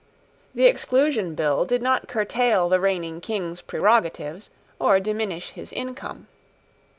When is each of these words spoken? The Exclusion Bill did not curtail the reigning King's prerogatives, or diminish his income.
The 0.55 0.65
Exclusion 0.65 1.35
Bill 1.35 1.63
did 1.63 1.83
not 1.83 2.07
curtail 2.07 2.69
the 2.69 2.79
reigning 2.79 3.21
King's 3.21 3.61
prerogatives, 3.61 4.49
or 4.79 4.99
diminish 4.99 5.51
his 5.51 5.71
income. 5.71 6.25